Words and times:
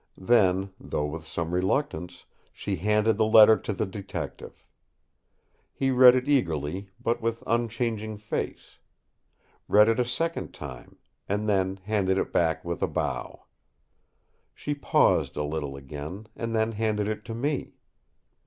Then, 0.17 0.71
though 0.79 1.05
with 1.05 1.27
some 1.27 1.53
reluctance, 1.53 2.25
she 2.51 2.77
handed 2.77 3.17
the 3.17 3.25
letter 3.27 3.55
to 3.55 3.71
the 3.71 3.85
Detective. 3.85 4.65
He 5.75 5.91
read 5.91 6.15
it 6.15 6.27
eagerly 6.27 6.89
but 6.99 7.21
with 7.21 7.43
unchanging 7.45 8.17
face; 8.17 8.79
read 9.67 9.87
it 9.87 9.99
a 9.99 10.03
second 10.05 10.55
time, 10.55 10.97
and 11.29 11.47
then 11.47 11.77
handed 11.83 12.17
it 12.17 12.33
back 12.33 12.65
with 12.65 12.81
a 12.81 12.87
bow. 12.87 13.43
She 14.55 14.73
paused 14.73 15.37
a 15.37 15.43
little 15.43 15.75
again, 15.75 16.25
and 16.35 16.55
then 16.55 16.71
handed 16.71 17.07
it 17.07 17.23
to 17.25 17.35
me. 17.35 17.75